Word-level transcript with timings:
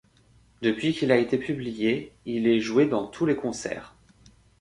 Depuis 0.63 0.93
qu'il 0.95 1.11
a 1.11 1.17
été 1.17 1.37
publié, 1.37 2.11
il 2.25 2.47
est 2.47 2.59
joué 2.59 2.87
dans 2.87 3.05
tous 3.05 3.27
les 3.27 3.35
concerts. 3.35 3.95